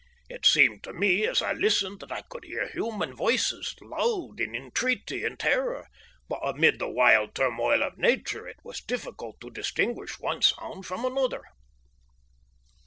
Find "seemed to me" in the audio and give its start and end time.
0.47-1.27